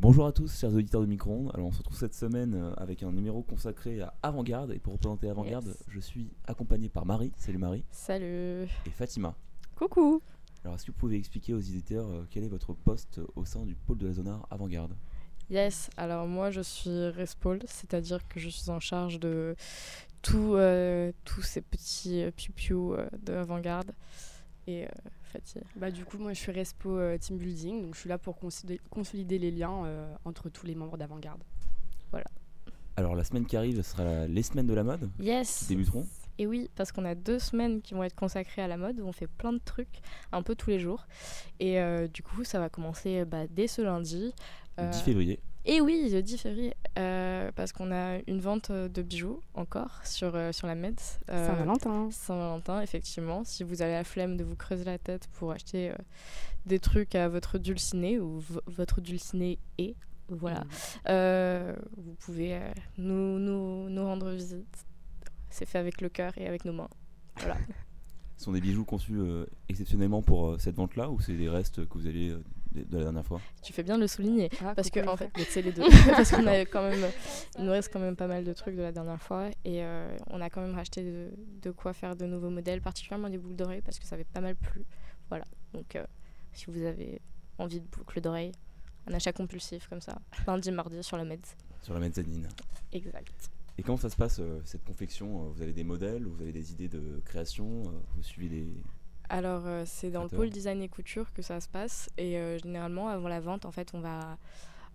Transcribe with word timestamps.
Bonjour 0.00 0.26
à 0.26 0.32
tous, 0.32 0.56
chers 0.60 0.72
auditeurs 0.72 1.00
de 1.00 1.06
Micron. 1.06 1.50
Alors, 1.50 1.66
on 1.66 1.72
se 1.72 1.78
retrouve 1.78 1.96
cette 1.96 2.14
semaine 2.14 2.54
euh, 2.54 2.72
avec 2.76 3.02
un 3.02 3.10
numéro 3.10 3.42
consacré 3.42 4.00
à 4.00 4.14
Avant-Garde. 4.22 4.70
Et 4.72 4.78
pour 4.78 4.92
représenter 4.92 5.28
Avant-Garde, 5.28 5.66
Yes. 5.66 5.84
je 5.88 5.98
suis 6.00 6.30
accompagné 6.46 6.88
par 6.88 7.04
Marie, 7.04 7.32
salut 7.36 7.58
Marie, 7.58 7.84
Salut. 7.90 8.64
et 8.86 8.90
Fatima. 8.90 9.34
Coucou. 9.74 10.22
Alors, 10.64 10.76
est-ce 10.76 10.84
que 10.86 10.92
vous 10.92 10.98
pouvez 10.98 11.16
expliquer 11.16 11.52
aux 11.52 11.58
éditeurs 11.60 12.08
euh, 12.08 12.26
quel 12.30 12.44
est 12.44 12.48
votre 12.48 12.74
poste 12.74 13.20
au 13.34 13.44
sein 13.44 13.64
du 13.64 13.74
pôle 13.74 13.98
de 13.98 14.06
la 14.06 14.12
zone 14.12 14.28
art 14.28 14.46
Avant-Garde? 14.50 14.94
Yes, 15.50 15.88
alors 15.96 16.26
moi 16.26 16.50
je 16.50 16.60
suis 16.60 17.08
Respol, 17.08 17.60
c'est-à-dire 17.66 18.26
que 18.28 18.38
je 18.38 18.50
suis 18.50 18.68
en 18.70 18.80
charge 18.80 19.18
de 19.18 19.56
tout, 20.20 20.54
euh, 20.56 21.10
tous 21.24 21.40
ces 21.40 21.62
petits 21.62 22.22
euh, 22.22 22.30
piou-piou 22.30 22.92
euh, 22.94 23.08
de 23.24 23.32
avant-garde. 23.32 23.92
Et 24.66 24.84
euh, 24.84 24.88
Fatih. 25.28 25.60
Bah, 25.76 25.90
du 25.90 26.04
coup, 26.04 26.18
moi, 26.18 26.32
je 26.32 26.38
suis 26.40 26.52
Respo 26.52 26.96
euh, 26.98 27.16
Team 27.18 27.38
Building, 27.38 27.82
donc 27.82 27.94
je 27.94 28.00
suis 28.00 28.08
là 28.08 28.18
pour 28.18 28.36
consolider, 28.38 28.80
consolider 28.90 29.38
les 29.38 29.50
liens 29.50 29.84
euh, 29.84 30.14
entre 30.24 30.48
tous 30.48 30.66
les 30.66 30.74
membres 30.74 30.96
d'Avant-Garde. 30.98 31.42
Alors, 32.96 33.14
la 33.14 33.22
semaine 33.22 33.46
qui 33.46 33.56
arrive, 33.56 33.76
ce 33.76 33.82
sera 33.82 34.02
la- 34.02 34.26
les 34.26 34.42
semaines 34.42 34.66
de 34.66 34.74
la 34.74 34.82
mode 34.82 35.08
qui 35.20 35.26
Yes 35.26 35.68
débuteront. 35.68 36.04
Et 36.40 36.48
oui, 36.48 36.68
parce 36.74 36.90
qu'on 36.90 37.04
a 37.04 37.14
deux 37.14 37.38
semaines 37.38 37.80
qui 37.80 37.94
vont 37.94 38.02
être 38.02 38.14
consacrées 38.16 38.62
à 38.62 38.66
la 38.66 38.76
mode, 38.76 38.98
où 38.98 39.06
on 39.06 39.12
fait 39.12 39.28
plein 39.28 39.52
de 39.52 39.60
trucs, 39.64 40.00
un 40.32 40.42
peu 40.42 40.56
tous 40.56 40.70
les 40.70 40.80
jours. 40.80 41.06
Et 41.60 41.80
euh, 41.80 42.08
du 42.08 42.22
coup, 42.24 42.42
ça 42.42 42.58
va 42.58 42.68
commencer 42.68 43.24
bah, 43.24 43.46
dès 43.48 43.68
ce 43.68 43.82
lundi. 43.82 44.32
Le 44.78 44.84
Euh, 44.84 44.90
10 44.90 45.02
février. 45.02 45.40
Et 45.64 45.80
oui, 45.82 46.08
le 46.10 46.22
10 46.22 46.38
février, 46.38 46.74
euh, 46.98 47.50
parce 47.54 47.72
qu'on 47.72 47.92
a 47.92 48.18
une 48.26 48.40
vente 48.40 48.70
euh, 48.70 48.88
de 48.88 49.02
bijoux 49.02 49.40
encore 49.54 50.00
sur, 50.04 50.34
euh, 50.34 50.50
sur 50.52 50.66
la 50.66 50.74
Med. 50.74 50.98
Euh, 51.30 51.46
Saint-Valentin. 51.46 52.08
Saint-Valentin, 52.10 52.80
effectivement. 52.80 53.44
Si 53.44 53.64
vous 53.64 53.82
avez 53.82 53.92
la 53.92 54.04
flemme 54.04 54.36
de 54.38 54.44
vous 54.44 54.56
creuser 54.56 54.84
la 54.84 54.98
tête 54.98 55.28
pour 55.34 55.52
acheter 55.52 55.90
euh, 55.90 55.94
des 56.64 56.78
trucs 56.78 57.14
à 57.14 57.28
votre 57.28 57.58
dulciné 57.58 58.18
ou 58.18 58.38
v- 58.38 58.60
votre 58.66 59.00
dulciné 59.02 59.58
est, 59.76 59.94
voilà, 60.30 60.60
Mm. 60.60 60.68
euh, 61.08 61.76
vous 61.96 62.14
pouvez 62.14 62.54
euh, 62.54 62.60
nous, 62.96 63.38
nous, 63.38 63.90
nous 63.90 64.04
rendre 64.04 64.30
visite. 64.30 64.66
C'est 65.50 65.66
fait 65.66 65.78
avec 65.78 66.00
le 66.00 66.08
cœur 66.08 66.32
et 66.38 66.46
avec 66.46 66.64
nos 66.64 66.72
mains. 66.72 66.88
Ce 68.36 68.44
sont 68.44 68.52
des 68.52 68.60
bijoux 68.60 68.84
conçus 68.84 69.16
euh, 69.18 69.46
exceptionnellement 69.68 70.22
pour 70.22 70.50
euh, 70.50 70.58
cette 70.58 70.76
vente-là 70.76 71.10
ou 71.10 71.18
c'est 71.20 71.34
des 71.36 71.48
restes 71.48 71.86
que 71.88 71.98
vous 71.98 72.06
euh, 72.06 72.40
de 72.72 72.96
la 72.96 73.04
dernière 73.04 73.24
fois 73.24 73.40
Tu 73.62 73.72
fais 73.72 73.82
bien 73.82 73.96
de 73.96 74.02
le 74.02 74.06
souligner. 74.06 74.50
Ah, 74.64 74.74
Parce 74.74 74.90
que 74.90 75.06
en 75.08 75.16
fait, 75.16 75.30
c'est 75.48 75.62
les 75.62 75.72
deux. 75.72 75.82
parce 76.10 76.30
qu'on 76.30 76.46
a 76.46 76.60
quand 76.60 76.82
même, 76.82 77.10
il 77.58 77.64
nous 77.64 77.70
reste 77.70 77.92
quand 77.92 78.00
même 78.00 78.16
pas 78.16 78.26
mal 78.26 78.44
de 78.44 78.52
trucs 78.52 78.76
de 78.76 78.82
la 78.82 78.92
dernière 78.92 79.20
fois 79.20 79.48
et 79.64 79.82
euh, 79.84 80.16
on 80.28 80.40
a 80.40 80.50
quand 80.50 80.60
même 80.60 80.74
racheté 80.74 81.02
de, 81.02 81.30
de 81.62 81.70
quoi 81.70 81.92
faire 81.92 82.16
de 82.16 82.26
nouveaux 82.26 82.50
modèles, 82.50 82.80
particulièrement 82.80 83.30
des 83.30 83.38
boucles 83.38 83.56
d'oreilles 83.56 83.82
parce 83.82 83.98
que 83.98 84.04
ça 84.06 84.14
avait 84.14 84.24
pas 84.24 84.40
mal 84.40 84.54
plu. 84.54 84.84
Voilà. 85.28 85.44
Donc 85.72 85.96
euh, 85.96 86.04
si 86.52 86.66
vous 86.66 86.82
avez 86.84 87.20
envie 87.58 87.80
de 87.80 87.86
boucles 87.86 88.20
d'oreilles, 88.20 88.52
un 89.06 89.14
achat 89.14 89.32
compulsif 89.32 89.88
comme 89.88 90.00
ça, 90.00 90.18
lundi, 90.46 90.70
mardi 90.70 91.02
sur 91.02 91.16
la 91.16 91.24
Med. 91.24 91.40
sur 91.82 91.94
la 91.94 92.00
mezzanine 92.00 92.48
Exact. 92.92 93.50
Et 93.78 93.82
comment 93.82 93.96
ça 93.98 94.10
se 94.10 94.16
passe 94.16 94.40
euh, 94.40 94.60
cette 94.64 94.84
confection? 94.84 95.48
Vous 95.50 95.62
avez 95.62 95.72
des 95.72 95.84
modèles, 95.84 96.24
vous 96.26 96.42
avez 96.42 96.52
des 96.52 96.72
idées 96.72 96.88
de 96.88 97.20
création, 97.24 97.84
vous 98.16 98.22
suivez 98.22 98.48
des. 98.48 98.66
Alors 99.30 99.62
euh, 99.66 99.82
c'est 99.86 100.10
dans 100.10 100.22
le 100.22 100.28
pôle 100.36 100.50
design 100.50 100.80
et 100.82 100.88
couture 100.88 101.32
que 101.34 101.42
ça 101.42 101.60
se 101.60 101.68
passe 101.68 102.08
et 102.16 102.38
euh, 102.38 102.58
généralement 102.58 103.08
avant 103.08 103.28
la 103.28 103.40
vente 103.40 103.66
en 103.66 103.70
fait 103.70 103.90
on 103.92 104.00
va 104.00 104.38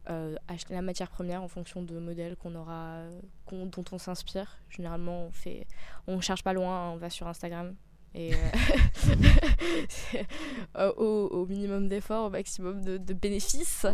euh, 0.10 0.36
acheter 0.48 0.74
la 0.74 0.82
matière 0.82 1.10
première 1.10 1.44
en 1.44 1.48
fonction 1.48 1.84
de 1.84 1.98
modèles 2.00 2.36
qu'on 2.36 2.56
aura 2.56 3.04
dont 3.52 3.84
on 3.92 3.98
s'inspire. 4.00 4.58
Généralement 4.70 5.28
on 5.28 5.32
fait 5.32 5.68
on 6.08 6.20
cherche 6.20 6.44
pas 6.44 6.54
loin, 6.54 6.90
on 6.92 6.98
va 6.98 7.10
sur 7.12 7.28
Instagram 7.28 7.76
et 8.16 8.32
au, 10.98 11.04
au 11.32 11.46
minimum 11.48 11.88
d'efforts, 11.88 12.28
au 12.28 12.30
maximum 12.30 12.84
de, 12.84 12.98
de 12.98 13.14
bénéfices. 13.14 13.86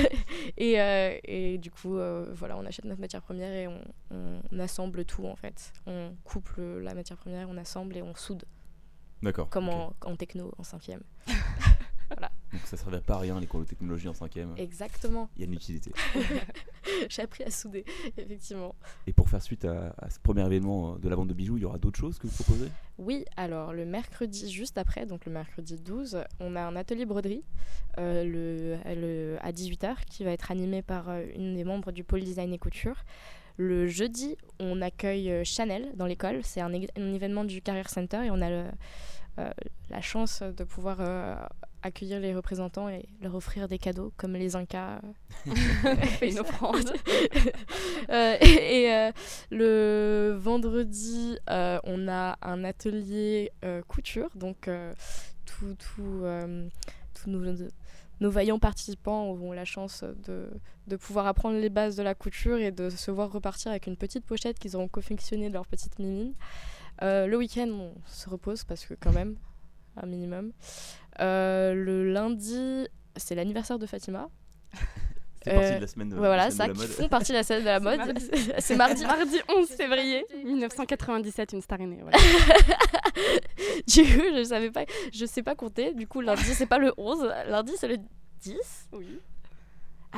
et, 0.56 0.74
et 1.24 1.58
du 1.58 1.70
coup, 1.70 1.98
voilà, 2.32 2.56
on 2.56 2.64
achète 2.64 2.84
notre 2.86 3.00
matière 3.00 3.22
première 3.22 3.52
et 3.52 3.68
on, 3.68 3.80
on 4.52 4.58
assemble 4.58 5.04
tout 5.04 5.26
en 5.26 5.36
fait. 5.36 5.72
On 5.86 6.12
coupe 6.24 6.48
le- 6.56 6.80
la 6.80 6.94
matière 6.94 7.18
première, 7.18 7.48
on 7.50 7.56
assemble 7.58 7.96
et 7.96 8.02
on 8.02 8.14
soude 8.14 8.44
D'accord. 9.26 9.48
comme 9.50 9.68
en, 9.68 9.92
en 10.04 10.16
techno 10.16 10.52
en 10.58 10.62
cinquième. 10.62 11.02
Donc 12.52 12.60
ça 12.64 12.76
servait 12.76 13.00
pas 13.00 13.14
à 13.16 13.18
rien 13.18 13.38
les 13.40 13.46
cours 13.48 13.58
de 13.60 13.64
technologie 13.66 14.06
en 14.08 14.14
cinquième. 14.14 14.54
Exactement. 14.56 15.28
Il 15.36 15.40
y 15.40 15.44
a 15.44 15.46
une 15.48 15.54
utilité. 15.54 15.92
J'ai 17.08 17.22
appris 17.22 17.42
à 17.42 17.50
souder, 17.50 17.84
effectivement. 18.16 18.74
Et 19.08 19.12
pour 19.12 19.28
faire 19.28 19.42
suite 19.42 19.64
à, 19.64 19.92
à 19.98 20.08
ce 20.08 20.20
premier 20.20 20.46
événement 20.46 20.94
euh, 20.94 20.98
de 20.98 21.08
la 21.08 21.16
vente 21.16 21.26
de 21.28 21.34
bijoux, 21.34 21.56
il 21.58 21.62
y 21.62 21.64
aura 21.66 21.78
d'autres 21.78 21.98
choses 21.98 22.18
que 22.18 22.28
vous 22.28 22.34
proposez? 22.44 22.70
Oui, 22.98 23.24
alors 23.36 23.72
le 23.72 23.84
mercredi 23.84 24.50
juste 24.50 24.78
après, 24.78 25.04
donc 25.04 25.26
le 25.26 25.32
mercredi 25.32 25.76
12, 25.76 26.22
on 26.38 26.54
a 26.54 26.62
un 26.62 26.76
atelier 26.76 27.04
broderie 27.04 27.42
euh, 27.98 28.22
le, 28.24 28.94
le- 28.94 29.38
à 29.42 29.50
18h 29.50 30.04
qui 30.06 30.22
va 30.24 30.30
être 30.30 30.50
animé 30.52 30.82
par 30.82 31.08
euh, 31.10 31.24
une 31.34 31.54
des 31.56 31.64
membres 31.64 31.90
du 31.90 32.04
pôle 32.04 32.22
design 32.22 32.52
et 32.54 32.58
couture. 32.58 33.04
Le 33.58 33.86
jeudi, 33.88 34.36
on 34.60 34.80
accueille 34.80 35.44
Chanel 35.44 35.90
dans 35.96 36.06
l'école. 36.06 36.40
C'est 36.44 36.60
un, 36.60 36.72
un 36.72 37.12
événement 37.14 37.42
du 37.44 37.60
Career 37.62 37.88
Center 37.90 38.20
et 38.24 38.30
on 38.30 38.40
a 38.40 38.48
le- 38.50 38.70
la 39.90 40.00
chance 40.00 40.42
de 40.42 40.64
pouvoir 40.64 40.96
euh, 41.00 41.34
accueillir 41.82 42.20
les 42.20 42.34
représentants 42.34 42.88
et 42.88 43.06
leur 43.20 43.34
offrir 43.34 43.68
des 43.68 43.78
cadeaux 43.78 44.12
comme 44.16 44.32
les 44.34 44.56
Incas. 44.56 45.00
euh, 45.46 45.94
fait 45.96 46.30
une 46.32 46.38
offrande. 46.40 46.92
Euh, 48.08 48.36
et 48.40 48.82
et, 48.84 48.94
euh, 48.94 49.10
le 49.50 50.36
vendredi, 50.38 51.36
euh, 51.50 51.78
on 51.82 52.06
a 52.08 52.38
un 52.40 52.62
atelier 52.62 53.50
euh, 53.64 53.82
couture. 53.88 54.30
Donc, 54.36 54.68
euh, 54.68 54.92
tout- 55.44 55.74
tout, 55.74 56.20
euh, 56.22 56.68
tous 57.14 57.28
nos, 57.30 57.40
nos 58.20 58.30
vaillants 58.30 58.60
participants 58.60 59.24
auront 59.26 59.52
la 59.52 59.64
chance 59.64 60.04
de, 60.24 60.48
de 60.86 60.96
pouvoir 60.96 61.26
apprendre 61.26 61.58
les 61.58 61.68
bases 61.68 61.96
de 61.96 62.04
la 62.04 62.14
couture 62.14 62.58
et 62.58 62.70
de 62.70 62.90
se 62.90 63.10
voir 63.10 63.32
repartir 63.32 63.72
avec 63.72 63.88
une 63.88 63.96
petite 63.96 64.24
pochette 64.24 64.58
qu'ils 64.60 64.76
auront 64.76 64.88
confectionnée 64.88 65.48
de 65.48 65.54
leur 65.54 65.66
petite 65.66 65.98
mimine. 65.98 66.34
Euh, 67.02 67.26
le 67.26 67.36
week-end, 67.36 67.68
on 67.70 67.92
se 68.06 68.28
repose 68.28 68.64
parce 68.64 68.84
que, 68.86 68.94
quand 68.94 69.12
même, 69.12 69.36
un 69.96 70.06
minimum. 70.06 70.52
Euh, 71.20 71.74
le 71.74 72.12
lundi, 72.12 72.86
c'est 73.16 73.34
l'anniversaire 73.34 73.78
de 73.78 73.86
Fatima. 73.86 74.28
C'est 75.44 75.54
partie 75.54 75.74
de 75.76 75.80
la 75.80 75.86
semaine 75.86 76.08
de, 76.08 76.14
Ouais, 76.14 76.20
voilà, 76.26 76.46
la 76.46 76.50
semaine 76.50 76.56
ça, 76.56 76.64
de 76.66 76.68
la 76.70 76.74
qui 76.74 76.80
mode. 76.90 76.96
font 77.02 77.08
partie 77.08 77.30
de 77.30 77.36
la 77.36 77.42
scène 77.44 77.60
de 77.60 77.66
la 77.66 77.78
mode. 77.78 77.98
mardi. 77.98 78.30
C'est 78.58 78.74
mardi. 78.74 79.04
Mardi 79.06 79.38
11 79.56 79.68
février 79.68 80.26
1997, 80.44 81.52
une 81.52 81.60
star 81.62 81.80
est 81.80 81.86
née. 81.86 82.00
voilà. 82.02 82.18
du 83.86 84.02
coup, 84.02 84.24
je 84.36 84.44
savais 84.44 84.72
pas, 84.72 84.84
je 85.12 85.24
sais 85.24 85.44
pas 85.44 85.54
compter. 85.54 85.94
Du 85.94 86.08
coup, 86.08 86.20
lundi, 86.20 86.42
c'est 86.42 86.66
pas 86.66 86.78
le 86.78 86.92
11, 86.96 87.32
lundi, 87.48 87.72
c'est 87.78 87.86
le 87.86 87.98
10. 88.40 88.56
Oui. 88.94 89.20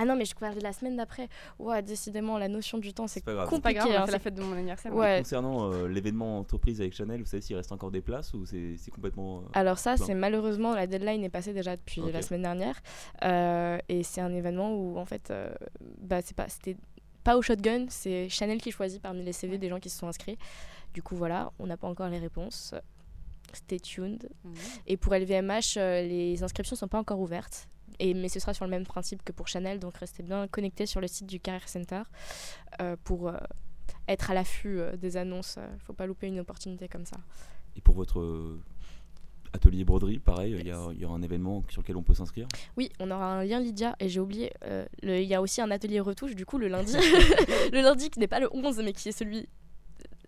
Ah 0.00 0.04
non, 0.04 0.14
mais 0.16 0.24
je 0.24 0.34
de 0.34 0.62
la 0.62 0.72
semaine 0.72 0.96
d'après. 0.96 1.28
Ouais, 1.58 1.82
décidément, 1.82 2.38
la 2.38 2.48
notion 2.48 2.78
du 2.78 2.94
temps, 2.94 3.06
c'est 3.06 3.20
C'est 3.20 3.24
pas 3.24 3.32
grave. 3.34 3.48
C'est 3.50 3.60
pas 3.60 3.70
compliqué. 3.70 3.78
grave, 3.80 3.90
a 3.90 4.02
hein, 4.02 4.06
fait 4.06 4.12
la 4.12 4.18
c'est- 4.18 4.24
fête 4.24 4.34
de 4.34 4.42
mon 4.42 4.52
anniversaire. 4.54 4.94
Ouais. 4.94 5.18
Concernant 5.18 5.72
euh, 5.72 5.88
l'événement 5.88 6.38
entreprise 6.38 6.80
avec 6.80 6.94
Chanel, 6.94 7.20
vous 7.20 7.26
savez 7.26 7.40
s'il 7.40 7.56
reste 7.56 7.72
encore 7.72 7.90
des 7.90 8.00
places 8.00 8.32
ou 8.34 8.46
c'est 8.46 8.76
c'est 8.76 8.90
complètement. 8.90 9.38
euh, 9.38 9.42
Alors 9.54 9.78
ça, 9.78 9.96
c'est 9.96 10.14
malheureusement, 10.14 10.74
la 10.74 10.86
deadline 10.86 11.24
est 11.24 11.28
passée 11.30 11.52
déjà 11.52 11.76
depuis 11.76 12.00
la 12.12 12.22
semaine 12.22 12.42
dernière. 12.42 12.76
Euh, 13.24 13.78
et 13.88 14.02
c'est 14.04 14.20
un 14.20 14.32
événement 14.34 14.72
où, 14.74 14.98
en 14.98 15.04
fait, 15.04 15.30
euh, 15.30 15.52
bah, 16.00 16.20
c'est 16.22 16.36
pas, 16.36 16.48
c'était 16.48 16.76
pas 17.24 17.36
au 17.36 17.42
shotgun, 17.42 17.86
c'est 17.88 18.28
Chanel 18.28 18.60
qui 18.60 18.70
choisit 18.70 19.02
parmi 19.02 19.22
les 19.24 19.32
CV 19.32 19.58
des 19.58 19.68
gens 19.68 19.80
qui 19.80 19.90
se 19.90 19.98
sont 19.98 20.06
inscrits. 20.08 20.38
Du 20.94 21.02
coup, 21.02 21.16
voilà, 21.16 21.52
on 21.58 21.66
n'a 21.66 21.76
pas 21.76 21.88
encore 21.88 22.08
les 22.08 22.18
réponses. 22.18 22.74
Stay 23.52 23.80
tuned. 23.80 24.28
Mhm. 24.44 24.54
Et 24.86 24.96
pour 24.96 25.14
LVMH, 25.14 25.76
euh, 25.78 26.02
les 26.02 26.42
inscriptions 26.42 26.76
sont 26.76 26.88
pas 26.88 26.98
encore 26.98 27.18
ouvertes. 27.20 27.66
Et, 27.98 28.14
mais 28.14 28.28
ce 28.28 28.40
sera 28.40 28.54
sur 28.54 28.64
le 28.64 28.70
même 28.70 28.86
principe 28.86 29.22
que 29.24 29.32
pour 29.32 29.48
Chanel, 29.48 29.78
donc 29.80 29.96
restez 29.96 30.22
bien 30.22 30.46
connectés 30.48 30.86
sur 30.86 31.00
le 31.00 31.08
site 31.08 31.26
du 31.26 31.40
Career 31.40 31.68
Center 31.68 32.02
euh, 32.80 32.96
pour 33.04 33.28
euh, 33.28 33.36
être 34.06 34.30
à 34.30 34.34
l'affût 34.34 34.80
euh, 34.80 34.96
des 34.96 35.16
annonces. 35.16 35.58
Il 35.74 35.80
faut 35.80 35.92
pas 35.92 36.06
louper 36.06 36.28
une 36.28 36.40
opportunité 36.40 36.88
comme 36.88 37.04
ça. 37.04 37.16
Et 37.76 37.80
pour 37.80 37.94
votre 37.94 38.58
atelier 39.52 39.84
broderie, 39.84 40.18
pareil, 40.18 40.56
il 40.58 40.66
y, 40.66 41.00
y 41.00 41.04
aura 41.04 41.16
un 41.16 41.22
événement 41.22 41.64
sur 41.68 41.82
lequel 41.82 41.96
on 41.96 42.02
peut 42.02 42.14
s'inscrire? 42.14 42.46
Oui, 42.76 42.90
on 43.00 43.10
aura 43.10 43.38
un 43.38 43.44
lien 43.44 43.60
Lydia 43.60 43.96
et 44.00 44.08
j'ai 44.08 44.20
oublié, 44.20 44.52
euh, 44.64 44.84
il 45.02 45.22
y 45.22 45.34
a 45.34 45.42
aussi 45.42 45.60
un 45.60 45.70
atelier 45.70 46.00
retouche 46.00 46.34
du 46.34 46.46
coup 46.46 46.58
le 46.58 46.68
lundi. 46.68 46.92
le 47.72 47.80
lundi 47.80 48.10
qui 48.10 48.18
n'est 48.18 48.28
pas 48.28 48.40
le 48.40 48.48
11 48.52 48.80
mais 48.84 48.92
qui 48.92 49.08
est 49.08 49.12
celui 49.12 49.48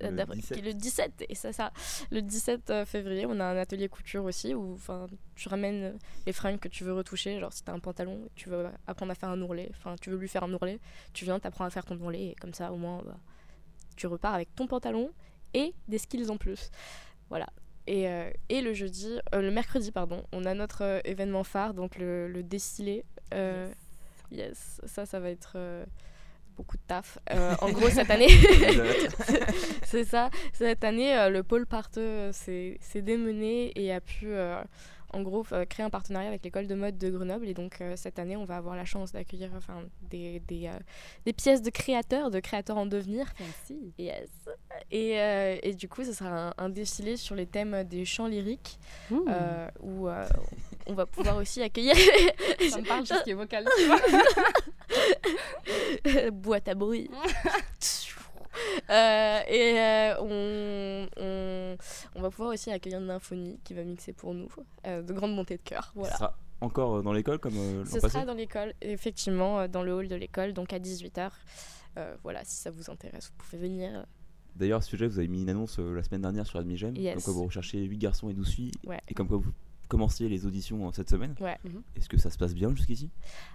Le 0.09 0.17
d'après- 0.17 0.37
17. 0.37 0.53
qui 0.57 0.63
est 0.65 0.67
le 0.73 0.75
17 0.75 1.25
et 1.29 1.35
ça 1.35 1.53
ça. 1.53 1.73
Le 2.11 2.23
17 2.23 2.71
euh, 2.71 2.85
février 2.87 3.27
on 3.27 3.39
a 3.41 3.45
un 3.45 3.57
atelier 3.57 3.89
couture 3.89 4.25
aussi 4.25 4.55
où 4.55 4.75
enfin 4.75 5.07
tu 5.35 5.49
ramènes 5.49 5.99
les 6.27 6.33
fringues 6.33 6.59
que 6.59 6.69
tu 6.69 6.85
veux 6.85 6.93
retoucher 6.93 7.39
genre 7.41 7.53
si 7.53 7.63
tu 7.63 7.71
as 7.71 7.75
un 7.75 7.79
pantalon 7.81 8.29
tu 8.35 8.49
veux 8.49 8.67
apprendre 8.87 9.13
à 9.13 9.15
faire 9.15 9.29
un 9.29 9.41
ourlet 9.43 9.69
enfin 9.77 9.97
tu 10.01 10.11
veux 10.11 10.17
lui 10.17 10.29
faire 10.29 10.43
un 10.45 10.53
ourlet 10.55 10.79
tu 11.13 11.25
viens 11.25 11.39
t'apprends 11.39 11.65
à 11.65 11.71
faire 11.71 11.85
ton 11.85 11.99
ourlet 12.01 12.29
et 12.29 12.35
comme 12.41 12.55
ça 12.55 12.73
au 12.73 12.77
moins 12.77 13.03
bah, 13.05 13.17
tu 13.97 14.07
repars 14.07 14.35
avec 14.35 14.55
ton 14.55 14.67
pantalon 14.67 15.11
et 15.53 15.75
des 15.89 15.99
skills 15.99 16.31
en 16.31 16.37
plus. 16.37 16.71
Voilà. 17.29 17.47
Et, 17.87 18.09
euh, 18.09 18.31
et 18.49 18.61
le 18.63 18.73
jeudi 18.73 19.19
euh, 19.35 19.41
le 19.43 19.51
mercredi 19.51 19.91
pardon 19.91 20.25
on 20.33 20.45
a 20.45 20.55
notre 20.55 20.83
euh, 20.85 21.01
événement 21.05 21.45
phare 21.45 21.75
donc 21.75 21.99
le, 21.99 22.29
le 22.29 22.43
défilé 22.43 23.05
euh, 23.35 23.69
yes. 24.31 24.81
ça 24.85 25.07
ça 25.07 25.19
va 25.19 25.31
être 25.31 25.55
euh, 25.57 25.85
beaucoup 26.57 26.77
de 26.77 26.83
taf. 26.87 27.19
Euh, 27.31 27.55
en 27.61 27.71
gros, 27.71 27.89
cette 27.89 28.11
année, 28.11 28.29
c'est 29.85 30.05
ça. 30.05 30.31
Cette 30.53 30.85
année, 30.85 31.17
euh, 31.17 31.31
le 31.31 31.43
pôle 31.43 31.67
parteux 31.67 32.01
euh, 32.01 32.33
s'est 32.33 33.03
démené 33.03 33.73
et 33.77 33.93
a 33.93 34.01
pu 34.01 34.29
en 35.13 35.23
gros 35.23 35.45
euh, 35.53 35.65
créer 35.65 35.85
un 35.85 35.91
partenariat 35.91 36.29
avec 36.29 36.45
l'école 36.45 36.67
de 36.67 36.75
mode 36.75 36.99
de 36.99 37.11
Grenoble. 37.11 37.49
Et 37.49 37.55
donc 37.55 37.81
euh, 37.81 37.95
cette 37.97 38.19
année, 38.19 38.37
on 38.37 38.45
va 38.45 38.57
avoir 38.57 38.77
la 38.77 38.85
chance 38.85 39.13
d'accueillir 39.13 39.51
enfin, 39.57 39.83
des, 40.11 40.41
des, 40.41 40.67
euh, 40.69 40.79
des 41.27 41.33
pièces 41.33 41.63
de 41.63 41.71
créateurs, 41.71 42.31
de 42.31 42.41
créateurs 42.41 42.77
en 42.79 42.87
devenir. 42.87 43.27
Merci. 43.39 43.93
Yes. 43.99 44.29
Et, 44.91 45.13
et 45.63 45.75
du 45.75 45.89
coup, 45.89 46.05
ce 46.05 46.13
sera 46.13 46.49
un, 46.49 46.55
un 46.59 46.69
défilé 46.69 47.17
sur 47.17 47.35
les 47.35 47.47
thèmes 47.47 47.85
des 47.85 48.05
chants 48.05 48.27
lyriques 48.27 48.79
Mmh. 49.11 49.17
où 49.83 50.09
on 50.87 50.95
va 50.95 51.07
pouvoir 51.07 51.37
aussi 51.37 51.63
accueillir 51.63 51.95
Ça 52.71 52.81
me 52.81 52.87
parle, 52.87 53.07
ce 53.07 53.23
qui 53.25 53.31
est 53.31 53.35
vocal. 53.35 53.67
boîte 56.33 56.69
à 56.69 56.75
bruit. 56.75 57.11
Euh, 58.91 59.41
et 59.49 59.79
euh, 59.79 60.15
on, 60.21 61.09
on, 61.17 61.60
on 62.15 62.23
va 62.23 62.31
pouvoir 62.31 62.51
aussi 62.53 62.71
accueillir 62.71 63.01
Nymphonie 63.01 63.59
qui 63.65 63.75
va 63.75 63.85
mixer 63.85 64.13
pour 64.13 64.35
nous 64.35 64.49
euh, 64.87 65.03
de 65.03 65.13
grandes 65.13 65.35
montées 65.35 65.57
de 65.57 65.63
cœur. 65.63 65.93
Voilà. 65.95 66.13
Ce 66.13 66.19
sera 66.19 66.37
encore 66.61 66.97
euh, 66.97 67.03
dans 67.03 67.13
l'école 67.13 67.39
comme 67.39 67.57
euh, 67.57 67.85
Ce 67.85 67.95
l'an 67.97 68.01
passé 68.03 68.13
sera 68.15 68.25
dans 68.27 68.35
l'école, 68.35 68.75
effectivement, 68.83 69.61
euh, 69.61 69.69
dans 69.69 69.83
le 69.83 69.93
hall 69.95 70.09
de 70.09 70.15
l'école, 70.17 70.53
donc 70.53 70.73
à 70.73 70.79
18h. 70.79 71.31
voilà, 72.23 72.45
si 72.45 72.57
ça 72.57 72.71
vous 72.71 72.91
intéresse, 72.91 73.31
vous 73.37 73.45
pouvez 73.45 73.59
venir. 73.63 74.07
D'ailleurs, 74.57 74.79
à 74.79 74.83
ce 74.83 74.91
sujet, 74.91 75.07
vous 75.07 75.19
avez 75.19 75.29
mis 75.29 75.43
une 75.43 75.49
annonce 75.51 75.79
la 75.79 76.03
semaine 76.03 76.23
dernière 76.23 76.47
sur 76.47 76.59
Admigem, 76.59 76.97
Yes. 76.97 77.23
quoi 77.25 77.33
vous 77.33 77.45
recherchez 77.45 77.83
8 77.83 77.99
garçons 77.99 78.29
et 78.31 78.35
12 78.35 78.49
filles, 78.51 78.73
Ouais. 78.87 79.01
et 79.09 79.15
comme 79.15 79.29
quoi 79.29 79.37
vous 79.39 79.53
commenciez 79.91 80.29
les 80.31 80.47
auditions 80.47 80.87
euh, 80.89 80.91
cette 80.95 81.11
semaine. 81.11 81.35
Ouais. 81.41 81.59
Est-ce 81.97 82.09
que 82.09 82.17
ça 82.17 82.31
se 82.31 82.39
passe 82.39 82.55
bien 82.55 82.75
jusqu'ici? 82.75 83.11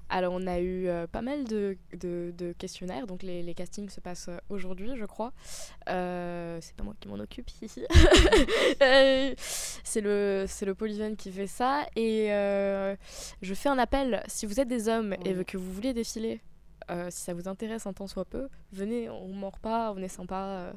Alors, 0.09 0.33
on 0.33 0.45
a 0.45 0.59
eu 0.59 0.87
euh, 0.87 1.07
pas 1.07 1.23
mal 1.23 1.45
de, 1.45 1.77
de- 1.99 2.31
de 2.37 2.53
questionnaires, 2.53 3.07
donc 3.07 3.23
les, 3.23 3.41
les 3.41 3.53
castings 3.55 3.89
se 3.89 3.99
passent 4.01 4.27
euh, 4.29 4.37
aujourd'hui, 4.49 4.91
je 4.95 5.05
crois. 5.05 5.33
Euh, 5.89 6.59
c'est 6.61 6.75
pas 6.75 6.83
moi 6.83 6.93
qui 6.99 7.07
m'en 7.07 7.15
occupe 7.15 7.49
ici. 7.61 7.81
C'est 9.83 10.01
le, 10.01 10.45
c'est 10.47 10.65
le 10.65 10.75
Polyven 10.75 11.15
qui 11.15 11.31
fait 11.31 11.47
ça. 11.47 11.85
Et 11.95 12.31
euh, 12.33 12.95
je 13.41 13.53
fais 13.53 13.69
un 13.69 13.77
appel, 13.77 14.21
si 14.27 14.45
vous 14.45 14.59
êtes 14.59 14.67
des 14.67 14.87
hommes 14.89 15.15
et 15.25 15.43
que 15.45 15.57
vous 15.57 15.71
voulez 15.71 15.93
défiler, 15.93 16.41
euh, 16.91 17.07
si 17.09 17.21
ça 17.23 17.33
vous 17.33 17.47
intéresse 17.47 17.87
un 17.87 17.93
tant 17.93 18.07
soit 18.07 18.25
peu, 18.25 18.47
venez, 18.71 19.09
on 19.09 19.29
mord 19.29 19.59
pas, 19.59 19.91
on 19.95 19.97
est 19.97 20.07
sympa. 20.07 20.35
euh, 20.45 20.73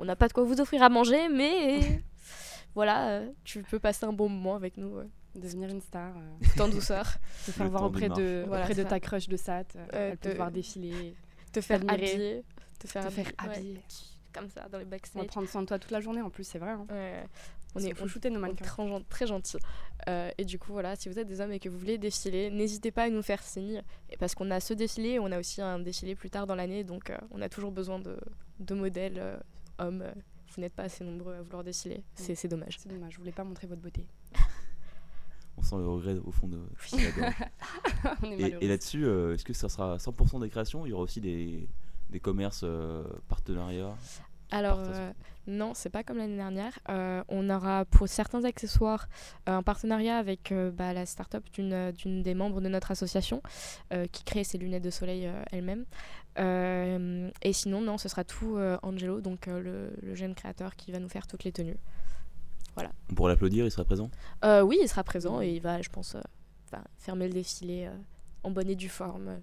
on 0.00 0.04
n'a 0.04 0.14
pas 0.16 0.28
de 0.28 0.32
quoi 0.32 0.44
vous 0.44 0.60
offrir 0.60 0.82
à 0.82 0.88
manger, 0.88 1.28
mais 1.28 2.02
voilà, 2.78 3.08
euh, 3.10 3.28
tu 3.44 3.62
peux 3.64 3.80
passer 3.80 4.06
un 4.06 4.12
bon 4.12 4.28
moment 4.28 4.54
avec 4.54 4.76
nous, 4.76 4.98
Devenir 5.34 5.68
une 5.68 5.80
star. 5.80 6.12
euh, 6.16 6.46
tout 6.54 6.62
en 6.62 6.68
douceur. 6.68 7.04
te 7.46 7.50
faire 7.50 7.64
Le 7.64 7.70
voir 7.70 7.82
auprès 7.84 8.08
de, 8.08 8.44
Voilà, 8.46 8.62
auprès 8.62 8.74
de 8.74 8.82
ta 8.84 9.00
crush 9.00 9.28
de 9.28 9.36
SAT. 9.36 9.64
euh, 9.76 9.86
elle 10.12 10.16
peut 10.16 10.30
te- 10.30 10.36
voir 10.36 10.50
défiler. 10.50 11.14
te 11.52 11.60
faire 11.60 11.80
habiller, 11.88 12.44
te 12.78 12.86
faire 12.86 13.04
Te 13.06 13.10
faire 13.10 13.32
habiller, 13.38 13.80
comme 14.32 14.48
ça 14.48 14.68
dans 14.68 14.78
les 14.78 14.84
On 14.84 14.88
va 14.88 14.90
backstage. 14.96 15.26
prendre 15.26 15.48
soin 15.48 15.62
de 15.62 15.66
toi 15.66 15.78
toute 15.78 15.90
la 15.90 16.00
journée 16.00 16.22
en 16.22 16.30
plus, 16.30 16.44
c'est 16.44 16.58
vrai. 16.60 16.70
hein. 16.70 16.86
Ouais. 16.90 17.24
On 17.74 17.80
est, 17.80 17.92
on, 17.92 17.96
chouchoutés, 17.96 18.30
nos 18.30 18.40
mannequins. 18.40 18.64
très, 18.64 19.00
très 19.10 19.26
gentils. 19.26 19.58
Euh, 20.08 20.30
et 20.38 20.44
du 20.46 20.58
coup, 20.58 20.72
voilà, 20.72 20.96
si 20.96 21.08
vous 21.10 21.18
êtes 21.18 21.26
des 21.26 21.40
hommes 21.42 21.52
et 21.52 21.58
que 21.60 21.68
vous 21.68 21.78
voulez 21.78 21.98
défiler, 21.98 22.50
n'hésitez 22.50 22.90
pas 22.90 23.02
à 23.04 23.10
nous 23.10 23.22
faire 23.22 23.42
signe. 23.42 23.82
Et 24.10 24.16
parce 24.16 24.34
qu'on 24.34 24.50
a 24.50 24.58
ce 24.60 24.72
défilé 24.72 25.10
et 25.10 25.18
on 25.18 25.30
a 25.32 25.38
aussi 25.38 25.60
un 25.60 25.78
défilé 25.78 26.14
plus 26.14 26.30
tard 26.30 26.46
dans 26.46 26.54
l'année, 26.54 26.82
donc 26.84 27.10
euh, 27.10 27.18
on 27.30 27.42
a 27.42 27.48
toujours 27.50 27.70
besoin 27.70 27.98
de, 27.98 28.16
de 28.60 28.74
modèles 28.74 29.18
euh, 29.18 29.36
hommes. 29.78 30.04
Vous 30.54 30.60
n'êtes 30.60 30.72
pas 30.74 30.84
assez 30.84 31.04
nombreux 31.04 31.34
à 31.34 31.42
vouloir 31.42 31.62
défiler. 31.64 32.02
C'est 32.14 32.34
c'est 32.34 32.48
dommage. 32.48 32.76
C'est 32.78 32.88
dommage, 32.88 33.12
je 33.14 33.18
voulais 33.18 33.32
pas 33.32 33.44
montrer 33.44 33.66
votre 33.66 33.82
beauté. 33.82 34.06
On 35.56 35.62
sent 35.62 35.76
le 35.76 35.88
regret 35.88 36.16
au 36.24 36.30
fond 36.30 36.46
de 36.46 36.56
là-dedans. 36.92 37.32
On 38.22 38.26
est 38.30 38.34
Et, 38.38 38.42
malheureux. 38.42 38.62
et 38.62 38.68
là-dessus, 38.68 39.04
euh, 39.04 39.34
est-ce 39.34 39.44
que 39.44 39.52
ça 39.52 39.68
sera 39.68 39.96
100% 39.96 40.40
des 40.40 40.48
créations? 40.50 40.86
Il 40.86 40.90
y 40.90 40.92
aura 40.92 41.02
aussi 41.02 41.20
des, 41.20 41.68
des 42.10 42.20
commerces 42.20 42.60
euh, 42.64 43.02
partenariats? 43.26 43.96
Alors, 44.50 44.78
euh, 44.80 45.12
non, 45.46 45.72
c'est 45.74 45.90
pas 45.90 46.02
comme 46.02 46.16
l'année 46.18 46.36
dernière. 46.36 46.78
Euh, 46.88 47.22
on 47.28 47.50
aura 47.50 47.84
pour 47.84 48.08
certains 48.08 48.44
accessoires 48.44 49.08
euh, 49.48 49.56
un 49.56 49.62
partenariat 49.62 50.16
avec 50.16 50.52
euh, 50.52 50.70
bah, 50.70 50.92
la 50.94 51.04
start-up 51.04 51.44
d'une 51.52 51.92
d'une 51.92 52.22
des 52.22 52.34
membres 52.34 52.60
de 52.62 52.68
notre 52.68 52.90
association 52.90 53.42
euh, 53.92 54.06
qui 54.06 54.24
crée 54.24 54.44
ses 54.44 54.56
lunettes 54.58 54.82
de 54.84 54.90
soleil 54.90 55.26
euh, 55.26 55.42
elle-même. 55.52 55.84
Euh, 56.38 57.30
et 57.42 57.52
sinon, 57.52 57.80
non, 57.82 57.98
ce 57.98 58.08
sera 58.08 58.24
tout 58.24 58.56
euh, 58.56 58.78
Angelo, 58.82 59.20
donc 59.20 59.48
euh, 59.48 59.60
le, 59.60 59.92
le 60.02 60.14
jeune 60.14 60.34
créateur 60.34 60.76
qui 60.76 60.92
va 60.92 60.98
nous 60.98 61.08
faire 61.08 61.26
toutes 61.26 61.44
les 61.44 61.52
tenues. 61.52 61.76
On 63.10 63.14
pourrait 63.14 63.32
l'applaudir, 63.32 63.64
il 63.64 63.70
sera 63.72 63.84
présent? 63.84 64.08
Euh, 64.44 64.60
oui, 64.62 64.78
il 64.80 64.88
sera 64.88 65.02
présent 65.02 65.40
et 65.42 65.50
il 65.54 65.60
va, 65.60 65.82
je 65.82 65.88
pense, 65.88 66.14
euh, 66.14 66.20
va 66.70 66.78
fermer 66.98 67.26
le 67.26 67.32
défilé 67.34 67.86
euh, 67.86 67.96
en 68.44 68.50
bonne 68.52 68.70
et 68.70 68.76
due 68.76 68.88
forme. 68.88 69.40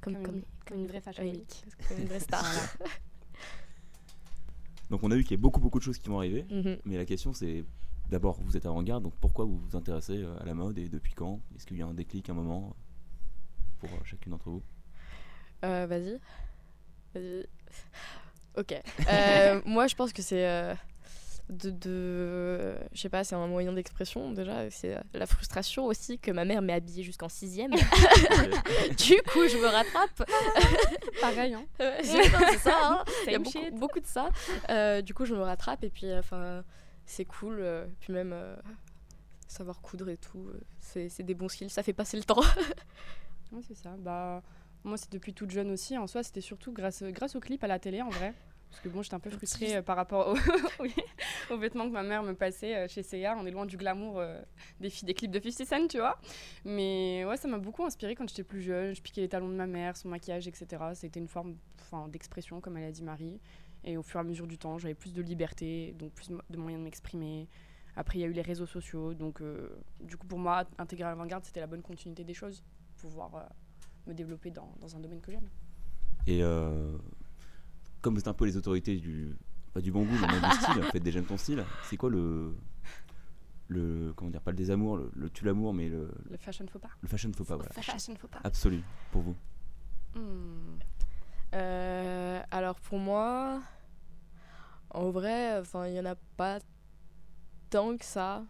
comme, 0.00 0.14
Comme 0.14 0.22
comme, 0.24 0.34
une- 0.36 0.42
comme 0.66 0.78
une 0.78 0.86
vraie 0.86 1.00
fashion 1.02 1.22
oui, 1.24 1.44
comme 1.86 1.98
une 1.98 2.06
vraie 2.06 2.20
star. 2.20 2.42
Donc 4.90 5.02
on 5.02 5.10
a 5.10 5.16
vu 5.16 5.22
qu'il 5.22 5.32
y 5.36 5.40
a 5.40 5.42
beaucoup 5.42 5.60
beaucoup 5.60 5.78
de 5.78 5.84
choses 5.84 5.98
qui 5.98 6.08
vont 6.08 6.18
arriver, 6.18 6.46
Mhm. 6.50 6.78
mais 6.84 6.96
la 6.96 7.04
question 7.04 7.32
c'est 7.32 7.64
d'abord 8.10 8.40
vous 8.42 8.56
êtes 8.56 8.64
avant-garde, 8.66 9.02
donc 9.04 9.14
pourquoi 9.20 9.44
vous 9.44 9.58
vous 9.58 9.76
intéressez 9.76 10.22
euh, 10.22 10.38
à 10.40 10.44
la 10.46 10.54
mode 10.54 10.78
et 10.78 10.88
depuis 10.88 11.12
quand? 11.14 11.40
Est-ce 11.54 11.66
qu'il 11.66 11.76
y 11.76 11.82
a 11.82 11.86
un 11.86 11.94
déclic, 11.94 12.28
un 12.30 12.34
moment 12.34 12.74
pour 13.80 13.90
euh, 13.90 13.98
chacune 14.04 14.32
d'entre 14.32 14.48
vous? 14.50 14.62
Euh, 15.64 15.86
vas-y. 15.86 16.18
Vas-y. 17.14 17.46
Ok. 18.56 18.74
Euh, 19.08 19.60
moi, 19.64 19.86
je 19.86 19.94
pense 19.94 20.12
que 20.12 20.22
c'est. 20.22 20.74
De. 21.48 21.70
de 21.70 22.74
je 22.92 23.00
sais 23.00 23.08
pas, 23.08 23.24
c'est 23.24 23.34
un 23.34 23.46
moyen 23.46 23.72
d'expression 23.72 24.32
déjà. 24.32 24.70
C'est 24.70 24.96
la 25.14 25.26
frustration 25.26 25.86
aussi 25.86 26.18
que 26.18 26.30
ma 26.30 26.44
mère 26.44 26.62
m'ait 26.62 26.72
habillée 26.74 27.02
jusqu'en 27.02 27.28
sixième. 27.28 27.70
du 28.98 29.16
coup, 29.30 29.46
je 29.48 29.56
me 29.56 29.66
rattrape. 29.66 30.30
Pareil, 31.20 31.54
hein. 31.54 31.64
C'est 32.02 32.22
ça. 32.58 32.76
hein. 32.82 33.04
Il 33.26 33.32
y 33.32 33.34
a 33.34 33.38
beaucoup, 33.38 33.70
beaucoup 33.72 34.00
de 34.00 34.06
ça. 34.06 34.30
Euh, 34.70 35.02
du 35.02 35.14
coup, 35.14 35.24
je 35.24 35.34
me 35.34 35.42
rattrape 35.42 35.84
et 35.84 35.90
puis, 35.90 36.12
enfin, 36.14 36.64
c'est 37.06 37.24
cool. 37.24 37.58
euh, 37.60 37.86
puis 38.00 38.12
même. 38.12 38.32
euh, 38.32 38.56
savoir 39.46 39.80
coudre 39.80 40.10
et 40.10 40.18
tout, 40.18 40.50
c'est 40.78 41.08
c'est 41.08 41.22
des 41.22 41.32
bons 41.32 41.48
skills, 41.48 41.70
ça 41.70 41.82
fait 41.82 41.94
passer 41.94 42.18
le 42.18 42.22
temps. 42.24 42.42
Ouais, 43.50 43.62
c'est 43.66 43.74
ça. 43.76 43.96
Bah, 43.98 44.42
moi, 44.84 44.98
c'est 44.98 45.10
depuis 45.10 45.32
toute 45.32 45.50
jeune 45.50 45.70
aussi. 45.70 45.96
En 45.96 46.06
soi, 46.06 46.22
c'était 46.22 46.42
surtout 46.42 46.70
grâce, 46.70 47.02
grâce 47.02 47.34
au 47.34 47.40
clip 47.40 47.64
à 47.64 47.66
la 47.66 47.78
télé, 47.78 48.02
en 48.02 48.10
vrai. 48.10 48.34
Parce 48.70 48.82
que 48.82 48.88
bon, 48.88 49.02
j'étais 49.02 49.14
un 49.14 49.20
peu 49.20 49.30
frustrée 49.30 49.76
euh, 49.76 49.82
par 49.82 49.96
rapport 49.96 50.28
au- 50.28 50.34
oui, 50.82 50.94
aux 51.50 51.56
vêtements 51.56 51.86
que 51.86 51.92
ma 51.92 52.02
mère 52.02 52.22
me 52.22 52.34
passait 52.34 52.76
euh, 52.76 52.88
chez 52.88 53.02
CA. 53.02 53.36
On 53.38 53.46
est 53.46 53.50
loin 53.50 53.66
du 53.66 53.76
glamour 53.76 54.18
euh, 54.18 54.40
des, 54.80 54.90
clips 54.90 55.30
de 55.30 55.40
50 55.40 55.66
Cent, 55.66 55.88
tu 55.88 55.98
vois. 55.98 56.18
Mais 56.64 57.24
ouais, 57.24 57.36
ça 57.36 57.48
m'a 57.48 57.58
beaucoup 57.58 57.84
inspirée 57.84 58.14
quand 58.14 58.28
j'étais 58.28 58.44
plus 58.44 58.62
jeune. 58.62 58.94
Je 58.94 59.02
piquais 59.02 59.22
les 59.22 59.28
talons 59.28 59.48
de 59.48 59.54
ma 59.54 59.66
mère, 59.66 59.96
son 59.96 60.08
maquillage, 60.08 60.46
etc. 60.46 60.66
C'était 60.94 61.20
une 61.20 61.28
forme 61.28 61.56
enfin, 61.80 62.08
d'expression, 62.08 62.60
comme 62.60 62.76
elle 62.76 62.84
a 62.84 62.92
dit 62.92 63.02
Marie. 63.02 63.40
Et 63.84 63.96
au 63.96 64.02
fur 64.02 64.20
et 64.20 64.22
à 64.22 64.24
mesure 64.24 64.46
du 64.46 64.58
temps, 64.58 64.78
j'avais 64.78 64.94
plus 64.94 65.14
de 65.14 65.22
liberté, 65.22 65.94
donc 65.98 66.12
plus 66.12 66.28
de 66.28 66.56
moyens 66.56 66.80
de 66.80 66.84
m'exprimer. 66.84 67.48
Après, 67.96 68.18
il 68.18 68.20
y 68.20 68.24
a 68.24 68.28
eu 68.28 68.32
les 68.32 68.42
réseaux 68.42 68.66
sociaux. 68.66 69.14
Donc, 69.14 69.40
euh, 69.40 69.70
du 70.00 70.16
coup, 70.16 70.26
pour 70.26 70.38
moi, 70.38 70.64
intégrer 70.78 71.04
l'avant-garde, 71.08 71.44
c'était 71.44 71.60
la 71.60 71.66
bonne 71.66 71.82
continuité 71.82 72.22
des 72.22 72.34
choses. 72.34 72.62
Pouvoir 72.96 73.34
euh, 73.34 73.40
me 74.06 74.14
développer 74.14 74.50
dans, 74.50 74.72
dans 74.80 74.94
un 74.94 75.00
domaine 75.00 75.20
que 75.20 75.32
j'aime. 75.32 75.48
Et 76.26 76.42
euh, 76.42 76.96
comme 78.00 78.14
vous 78.14 78.20
êtes 78.20 78.28
un 78.28 78.32
peu 78.34 78.44
les 78.46 78.56
autorités 78.56 78.96
du, 78.96 79.36
pas 79.74 79.80
du 79.80 79.90
bon 79.92 80.04
goût, 80.04 80.16
mais 80.20 80.26
même 80.40 80.50
du 80.50 80.56
style, 80.56 80.82
faites 80.92 81.02
déjà 81.02 81.20
ton 81.22 81.36
style, 81.36 81.64
c'est 81.84 81.96
quoi 81.96 82.10
le. 82.10 82.54
Le, 83.70 84.14
comment 84.16 84.30
dire, 84.30 84.40
pas 84.40 84.50
le 84.50 84.56
désamour, 84.56 84.96
le, 84.96 85.10
le 85.14 85.28
tue 85.28 85.44
l'amour, 85.44 85.74
mais 85.74 85.90
le, 85.90 86.10
Le 86.30 86.38
fashion 86.38 86.66
faux 86.66 86.78
pas. 86.78 86.88
le 87.02 87.06
fashion 87.08 87.30
faux 87.36 87.44
pas, 87.44 87.56
voilà. 87.56 87.70
Fashion 87.72 88.14
faux 88.16 88.26
pas. 88.28 88.40
Absolu, 88.42 88.82
pour 89.12 89.20
vous. 89.20 89.36
Hmm. 90.14 90.78
Euh, 91.54 92.40
alors 92.50 92.80
pour 92.80 92.98
moi, 92.98 93.60
en 94.90 95.10
vrai, 95.10 95.58
enfin 95.58 95.86
il 95.86 95.94
y 95.96 96.00
en 96.00 96.06
a 96.06 96.14
pas 96.38 96.60
tant 97.70 97.96
que 97.98 98.04
ça. 98.06 98.42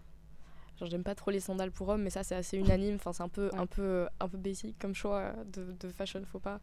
Genre 0.79 0.89
j'aime 0.89 1.03
pas 1.03 1.17
trop 1.17 1.33
les 1.33 1.41
sandales 1.41 1.73
pour 1.73 1.89
hommes, 1.89 2.03
mais 2.03 2.11
ça 2.11 2.23
c'est 2.23 2.37
assez 2.37 2.57
unanime. 2.57 2.95
Enfin 2.95 3.13
c'est 3.13 3.25
un 3.25 3.29
peu 3.29 3.49
Ouais. 3.49 3.59
un 3.59 3.67
peu 3.67 4.07
un 4.21 4.29
peu 4.29 4.39
basic 4.39 4.79
comme 4.79 4.95
choix 4.95 5.33
de, 5.53 5.73
de 5.81 5.89
fashion 5.89 6.23
faux 6.25 6.39
pas. 6.39 6.61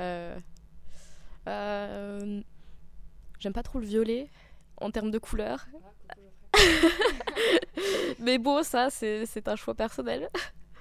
Euh, 0.00 0.38
euh, 1.48 2.40
j'aime 3.38 3.52
pas 3.52 3.62
trop 3.62 3.78
le 3.78 3.86
violet 3.86 4.28
en 4.80 4.90
termes 4.90 5.10
de 5.10 5.18
couleur, 5.18 5.66
mais 8.20 8.38
bon 8.38 8.62
ça 8.62 8.90
c'est 8.90 9.26
c'est 9.26 9.48
un 9.48 9.56
choix 9.56 9.74
personnel. 9.74 10.28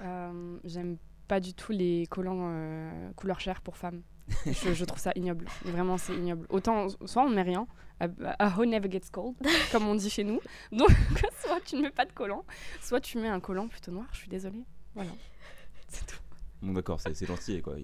Euh, 0.02 0.58
J'aime 0.64 0.98
pas 1.28 1.40
du 1.40 1.54
tout 1.54 1.72
les 1.72 2.06
collants 2.10 2.50
euh, 2.52 3.12
couleur 3.16 3.40
chair 3.40 3.62
pour 3.62 3.78
femmes. 3.78 4.02
je, 4.46 4.74
je 4.74 4.86
trouve 4.86 5.00
ça 5.00 5.12
ignoble. 5.16 5.48
Vraiment, 5.64 5.98
c'est 5.98 6.14
ignoble. 6.14 6.46
Autant, 6.50 6.88
soit 7.06 7.24
on 7.24 7.30
met 7.30 7.42
rien, 7.42 7.66
a, 8.00 8.08
a 8.40 8.50
hoe 8.58 8.66
never 8.66 8.90
gets 8.92 9.10
cold, 9.12 9.36
comme 9.72 9.88
on 9.88 9.96
dit 9.96 10.10
chez 10.10 10.24
nous. 10.26 10.40
Donc, 10.72 10.90
soit 11.46 11.62
tu 11.66 11.78
ne 11.78 11.82
mets 11.84 11.92
pas 11.92 12.06
de 12.06 12.12
collant, 12.12 12.44
soit 12.82 13.00
tu 13.00 13.18
mets 13.18 13.30
un 13.30 13.40
collant 13.40 13.68
plutôt 13.68 13.92
noir. 13.92 14.06
Je 14.12 14.18
suis 14.18 14.30
désolée. 14.30 14.64
Voilà. 14.96 15.12
C'est 15.88 16.06
tout. 16.06 16.20
Bon, 16.62 16.74
d'accord, 16.74 17.00
c'est 17.00 17.14
c'est 17.14 17.26
gentil, 17.26 17.62
quoi. 17.62 17.76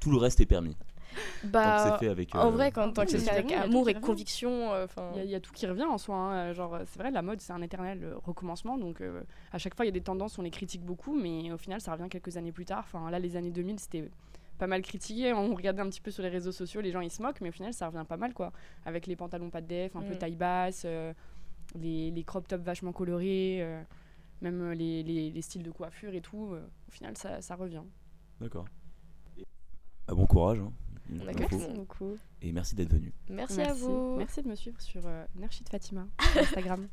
Tout 0.00 0.10
le 0.10 0.16
reste 0.18 0.40
est 0.40 0.46
permis. 0.46 0.76
Tant 1.42 1.48
que 1.76 1.82
c'est 1.98 1.98
fait 2.06 2.08
avec. 2.10 2.34
en 2.34 2.48
euh, 2.48 2.50
vrai 2.50 2.72
quand 2.72 2.92
tant 2.92 3.04
que 3.04 3.10
c'est 3.10 3.18
fait 3.18 3.30
avec 3.30 3.46
tout 3.48 3.54
amour 3.54 3.88
et 3.88 3.94
conviction, 3.94 4.72
euh. 4.72 4.86
Il 5.14 5.18
y, 5.18 5.20
a- 5.20 5.24
il 5.24 5.30
y 5.30 5.34
a 5.34 5.40
tout 5.40 5.52
qui 5.52 5.66
revient 5.66 5.84
en 5.84 5.98
soi. 5.98 6.16
hein. 6.16 6.52
Genre, 6.52 6.74
euh, 6.74 6.82
c'est 6.86 6.98
vrai, 6.98 7.10
la 7.10 7.22
mode, 7.22 7.40
c'est 7.40 7.52
un 7.52 7.62
éternel 7.62 8.02
euh, 8.04 8.14
recommencement. 8.24 8.78
Donc, 8.78 9.00
euh, 9.00 9.22
à 9.52 9.58
chaque 9.58 9.74
fois, 9.74 9.84
il 9.84 9.88
y 9.88 9.90
a 9.90 9.92
des 9.92 10.00
tendances, 10.00 10.38
on 10.38 10.42
les 10.42 10.50
critique 10.50 10.82
beaucoup, 10.84 11.14
mais 11.14 11.50
au 11.52 11.58
final, 11.58 11.80
ça 11.80 11.92
revient 11.92 12.08
quelques 12.08 12.36
années 12.36 12.52
plus 12.52 12.64
tard. 12.64 12.80
Enfin, 12.86 13.10
là, 13.10 13.18
les 13.18 13.36
années 13.36 13.50
2000, 13.50 13.78
c'était 13.80 14.08
pas 14.58 14.66
mal 14.66 14.82
critiqué. 14.82 15.32
On 15.32 15.54
regardait 15.54 15.82
un 15.82 15.88
petit 15.90 16.00
peu 16.00 16.10
sur 16.10 16.22
les 16.22 16.28
réseaux 16.30 16.52
sociaux, 16.52 16.80
les 16.80 16.90
gens 16.92 17.00
ils 17.00 17.10
se 17.10 17.22
moquent, 17.22 17.40
mais 17.40 17.50
au 17.50 17.52
final, 17.52 17.72
ça 17.74 17.86
revient 17.88 18.04
pas 18.08 18.16
mal, 18.16 18.32
quoi. 18.34 18.52
Avec 18.84 19.06
les 19.06 19.16
pantalons 19.16 19.50
pas 19.50 19.60
de 19.60 19.66
def, 19.66 19.94
un 19.96 20.02
peu 20.02 20.14
Mm. 20.14 20.18
taille 20.18 20.36
basse, 20.36 20.82
euh, 20.86 21.12
les, 21.78 22.10
les 22.10 22.24
crop 22.24 22.46
tops 22.48 22.64
vachement 22.64 22.92
colorés. 22.92 23.58
euh, 23.60 23.82
même 24.42 24.60
euh, 24.60 24.74
les, 24.74 25.02
les- 25.02 25.30
les 25.30 25.42
styles 25.42 25.62
de 25.62 25.70
coiffure 25.70 26.14
et 26.14 26.20
tout, 26.20 26.50
euh, 26.52 26.60
au 26.88 26.90
final, 26.90 27.16
ça, 27.16 27.40
ça 27.40 27.54
revient. 27.54 27.80
D'accord. 28.40 28.66
Bah, 30.06 30.14
bon 30.14 30.26
courage. 30.26 30.58
hein. 30.60 30.72
On 31.12 31.18
compris. 31.18 31.36
Merci 31.56 31.72
beaucoup. 31.74 32.18
Et 32.42 32.52
merci 32.52 32.74
d'être 32.74 32.90
venu. 32.92 33.12
Merci, 33.28 33.60
à 33.60 33.72
vous. 33.72 34.16
Merci 34.16 34.42
de 34.42 34.48
me 34.48 34.54
suivre 34.54 34.80
sur 34.80 35.02
euh, 35.06 35.24
Nerchid 35.36 35.68
Fatima 35.68 36.06
sur 36.32 36.40
Instagram. 36.42 36.88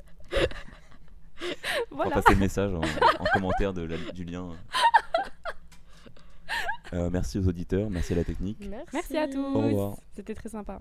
On 1.92 1.96
voilà. 1.96 2.16
va 2.16 2.22
passer 2.22 2.34
le 2.36 2.40
message 2.40 2.74
en, 2.74 2.82
en 2.82 3.26
commentaire 3.34 3.74
de 3.74 3.82
la- 3.84 4.12
du 4.12 4.24
lien. 4.24 4.50
Euh, 6.92 7.10
merci 7.10 7.40
aux 7.40 7.48
auditeurs, 7.48 7.90
merci 7.90 8.14
à 8.14 8.18
la 8.18 8.24
technique. 8.24 8.60
Merci. 8.70 8.90
Merci 8.94 9.18
à 9.18 9.28
tous. 9.28 9.40
Au 9.44 9.62
revoir. 9.62 9.98
C'était 10.16 10.36
très 10.36 10.50
sympa. 10.50 10.80